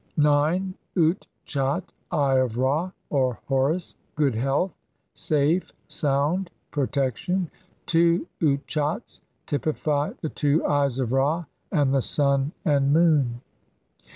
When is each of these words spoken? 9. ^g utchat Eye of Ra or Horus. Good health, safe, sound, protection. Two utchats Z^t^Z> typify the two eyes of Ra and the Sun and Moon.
9. 0.17 0.73
^g 0.97 1.25
utchat 1.47 1.83
Eye 2.11 2.37
of 2.39 2.57
Ra 2.57 2.89
or 3.11 3.35
Horus. 3.47 3.93
Good 4.15 4.33
health, 4.33 4.73
safe, 5.13 5.71
sound, 5.87 6.49
protection. 6.71 7.51
Two 7.85 8.25
utchats 8.41 9.19
Z^t^Z> 9.19 9.21
typify 9.45 10.13
the 10.21 10.29
two 10.29 10.65
eyes 10.65 10.97
of 10.97 11.11
Ra 11.13 11.45
and 11.71 11.93
the 11.93 12.01
Sun 12.01 12.51
and 12.65 12.91
Moon. 12.91 13.41